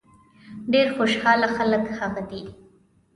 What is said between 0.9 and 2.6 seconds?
خوشاله خلک هغه دي.